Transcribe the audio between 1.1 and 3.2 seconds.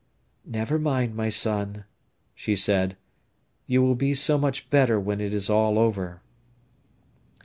my son," she said.